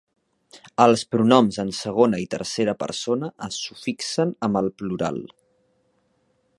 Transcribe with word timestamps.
Els 0.85 1.01
pronoms 1.15 1.59
en 1.63 1.69
segona 1.79 2.21
i 2.25 2.25
tercera 2.35 2.75
persona 2.85 3.31
es 3.49 3.61
sufixen 3.67 4.35
amb 4.49 4.63
el 4.63 4.75
plural. 4.83 5.23